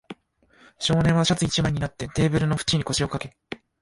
[0.79, 3.37] 少年はシャツ一枚になって、テーブルの縁に腰をかけ、